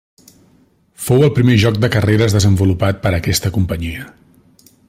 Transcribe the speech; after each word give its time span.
Fou 1.07 1.25
el 1.27 1.33
primer 1.35 1.59
joc 1.65 1.77
de 1.85 1.91
carreres 1.97 2.39
desenvolupat 2.39 3.05
per 3.07 3.15
aquesta 3.19 3.53
companyia. 3.59 4.13